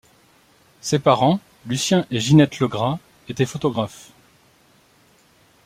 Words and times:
Ses 0.81 0.97
parents, 0.97 1.39
Lucien 1.67 2.07
et 2.09 2.19
Ginette 2.19 2.57
Legras, 2.59 2.97
étaient 3.29 3.45
photographes. 3.45 4.09